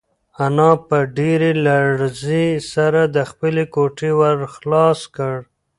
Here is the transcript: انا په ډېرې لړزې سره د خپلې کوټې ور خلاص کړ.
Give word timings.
انا 0.45 0.71
په 0.87 0.97
ډېرې 1.17 1.51
لړزې 1.65 2.47
سره 2.73 3.01
د 3.15 3.17
خپلې 3.29 3.63
کوټې 3.75 4.11
ور 4.19 4.37
خلاص 4.55 4.99
کړ. 5.15 5.35